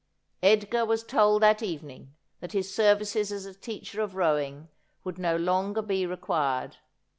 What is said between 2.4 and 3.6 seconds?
his services as a